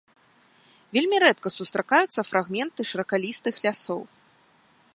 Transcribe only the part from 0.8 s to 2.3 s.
Вельмі рэдка сустракаюцца